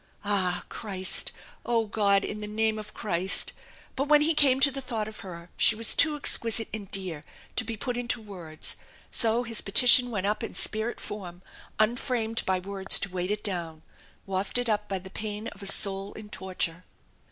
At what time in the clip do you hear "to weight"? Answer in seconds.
13.01-13.29